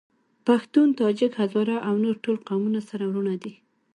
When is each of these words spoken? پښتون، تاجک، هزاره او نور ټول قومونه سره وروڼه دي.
پښتون، 0.47 0.87
تاجک، 0.99 1.31
هزاره 1.41 1.77
او 1.87 1.93
نور 2.03 2.15
ټول 2.25 2.37
قومونه 2.47 2.81
سره 2.89 3.03
وروڼه 3.07 3.35
دي. 3.43 3.53